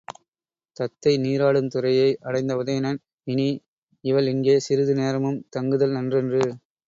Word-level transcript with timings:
தத்தை 0.77 1.11
நீராடும் 1.17 1.67
துறையை 1.67 2.07
அடைந்த 2.21 2.55
உதயணன், 2.55 2.99
இனி 3.23 3.47
இவள் 4.03 4.27
இங்கே 4.27 4.55
சிறிது 4.59 4.95
நேரமும் 4.95 5.39
தங்குதல் 5.49 5.95
நன்றன்று. 5.97 6.43